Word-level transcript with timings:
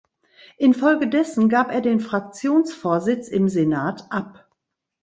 Infolgedessen 0.57 1.47
gab 1.47 1.71
er 1.71 1.79
den 1.81 1.99
Fraktionsvorsitz 1.99 3.27
im 3.27 3.47
Senat 3.49 4.11
ab. 4.11 4.49